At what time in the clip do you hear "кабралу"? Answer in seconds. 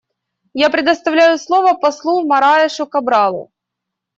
2.87-3.51